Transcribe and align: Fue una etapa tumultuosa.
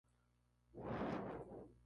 Fue 0.73 0.81
una 0.89 0.93
etapa 0.93 1.33
tumultuosa. 1.43 1.71